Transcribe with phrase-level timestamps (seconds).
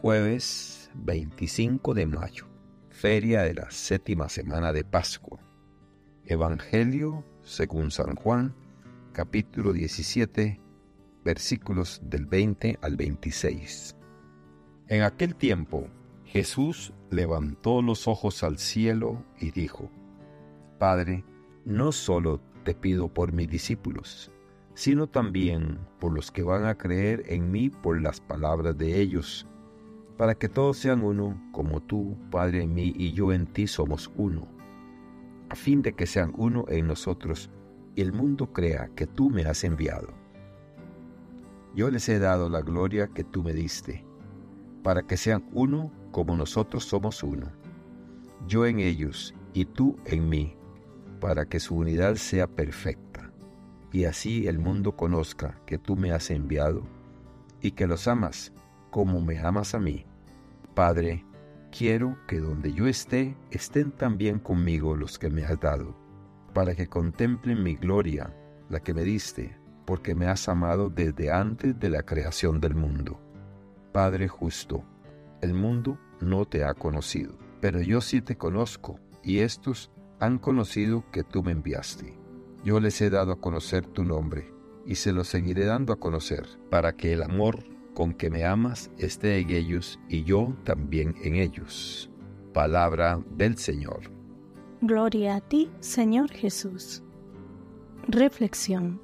[0.00, 2.46] Jueves 25 de mayo,
[2.88, 5.40] feria de la séptima semana de Pascua.
[6.24, 8.54] Evangelio según San Juan,
[9.12, 10.60] capítulo 17,
[11.24, 13.96] versículos del 20 al 26.
[14.86, 15.88] En aquel tiempo,
[16.24, 19.90] Jesús levantó los ojos al cielo y dijo,
[20.78, 21.24] Padre,
[21.64, 24.30] no solo te pido por mis discípulos,
[24.74, 29.44] sino también por los que van a creer en mí por las palabras de ellos,
[30.18, 34.10] para que todos sean uno, como tú, Padre, en mí y yo en ti somos
[34.16, 34.48] uno,
[35.48, 37.50] a fin de que sean uno en nosotros
[37.94, 40.08] y el mundo crea que tú me has enviado.
[41.72, 44.04] Yo les he dado la gloria que tú me diste,
[44.82, 47.52] para que sean uno como nosotros somos uno,
[48.48, 50.56] yo en ellos y tú en mí,
[51.20, 53.30] para que su unidad sea perfecta,
[53.92, 56.82] y así el mundo conozca que tú me has enviado
[57.60, 58.52] y que los amas
[58.90, 60.07] como me amas a mí.
[60.78, 61.24] Padre,
[61.76, 65.96] quiero que donde yo esté estén también conmigo los que me has dado,
[66.54, 68.32] para que contemplen mi gloria,
[68.70, 73.20] la que me diste, porque me has amado desde antes de la creación del mundo.
[73.90, 74.84] Padre justo,
[75.40, 81.02] el mundo no te ha conocido, pero yo sí te conozco, y estos han conocido
[81.10, 82.16] que tú me enviaste.
[82.62, 84.54] Yo les he dado a conocer tu nombre,
[84.86, 87.64] y se lo seguiré dando a conocer, para que el amor
[87.98, 92.08] con que me amas esté en ellos y yo también en ellos.
[92.54, 94.12] Palabra del Señor.
[94.80, 97.02] Gloria a ti, Señor Jesús.
[98.06, 99.02] Reflexión.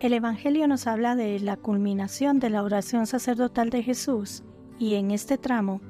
[0.00, 4.42] El Evangelio nos habla de la culminación de la oración sacerdotal de Jesús
[4.78, 5.80] y en este tramo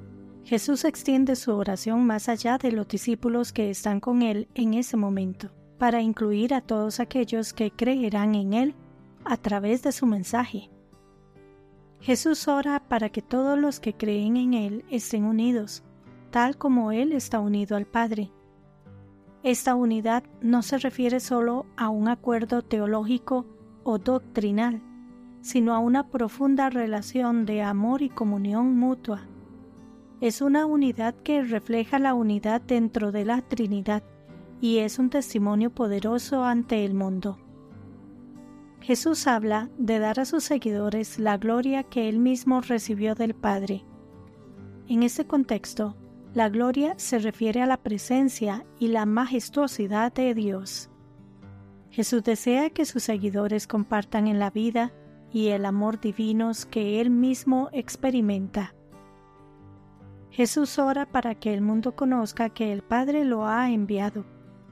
[0.45, 4.97] Jesús extiende su oración más allá de los discípulos que están con Él en ese
[4.97, 8.75] momento, para incluir a todos aquellos que creerán en Él
[9.25, 10.71] a través de su mensaje.
[12.01, 15.83] Jesús ora para que todos los que creen en Él estén unidos,
[16.31, 18.31] tal como Él está unido al Padre.
[19.43, 23.47] Esta unidad no se refiere solo a un acuerdo teológico
[23.85, 24.83] o doctrinal,
[25.41, 29.29] sino a una profunda relación de amor y comunión mutua
[30.20, 34.03] es una unidad que refleja la unidad dentro de la Trinidad
[34.61, 37.39] y es un testimonio poderoso ante el mundo.
[38.80, 43.84] Jesús habla de dar a sus seguidores la gloria que él mismo recibió del Padre.
[44.86, 45.96] En este contexto,
[46.34, 50.90] la gloria se refiere a la presencia y la majestuosidad de Dios.
[51.90, 54.92] Jesús desea que sus seguidores compartan en la vida
[55.33, 58.74] y el amor divinos que Él mismo experimenta.
[60.30, 64.24] Jesús ora para que el mundo conozca que el Padre lo ha enviado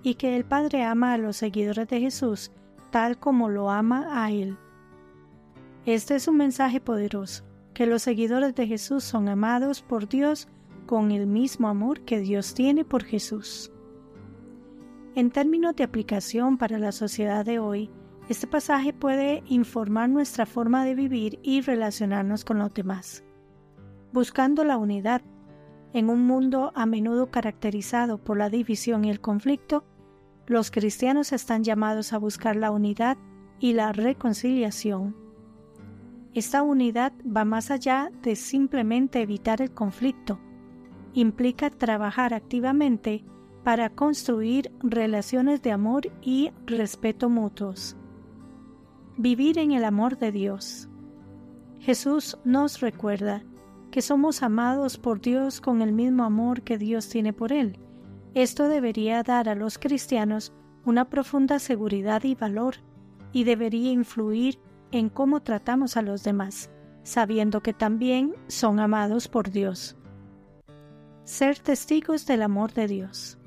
[0.03, 2.53] y que el Padre ama a los seguidores de Jesús
[2.97, 4.57] tal como lo ama a Él.
[5.85, 10.49] Este es un mensaje poderoso, que los seguidores de Jesús son amados por Dios
[10.87, 13.71] con el mismo amor que Dios tiene por Jesús.
[15.15, 17.91] En términos de aplicación para la sociedad de hoy,
[18.31, 23.25] este pasaje puede informar nuestra forma de vivir y relacionarnos con los demás.
[24.15, 25.21] Buscando la unidad
[25.93, 29.85] en un mundo a menudo caracterizado por la división y el conflicto,
[30.47, 33.17] los cristianos están llamados a buscar la unidad
[33.59, 35.17] y la reconciliación.
[36.35, 40.39] Esta unidad va más allá de simplemente evitar el conflicto.
[41.15, 43.25] Implica trabajar activamente
[43.65, 47.97] para construir relaciones de amor y respeto mutuos.
[49.17, 50.89] Vivir en el amor de Dios.
[51.81, 53.43] Jesús nos recuerda
[53.91, 57.79] que somos amados por Dios con el mismo amor que Dios tiene por Él.
[58.37, 60.53] Esto debería dar a los cristianos
[60.85, 62.75] una profunda seguridad y valor,
[63.33, 64.59] y debería influir
[64.93, 66.71] en cómo tratamos a los demás,
[67.03, 69.97] sabiendo que también son amados por Dios.
[71.25, 73.39] Ser testigos del amor de Dios.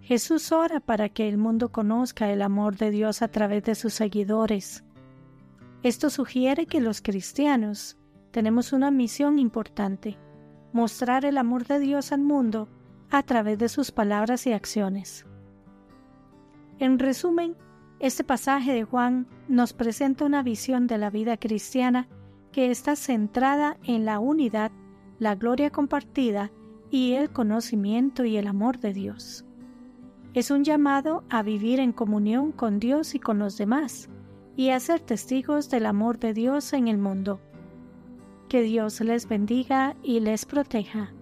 [0.00, 3.92] Jesús ora para que el mundo conozca el amor de Dios a través de sus
[3.92, 4.84] seguidores.
[5.82, 7.98] Esto sugiere que los cristianos
[8.30, 10.16] tenemos una misión importante,
[10.72, 12.70] mostrar el amor de Dios al mundo
[13.10, 15.26] a través de sus palabras y acciones.
[16.78, 17.56] En resumen,
[18.00, 22.06] este pasaje de Juan nos presenta una visión de la vida cristiana
[22.52, 24.70] que está centrada en la unidad,
[25.18, 26.52] la gloria compartida
[26.90, 29.44] y el conocimiento y el amor de Dios.
[30.34, 34.08] Es un llamado a vivir en comunión con Dios y con los demás,
[34.56, 37.40] y a ser testigos del amor de Dios en el mundo.
[38.48, 41.12] Que Dios les bendiga y les proteja.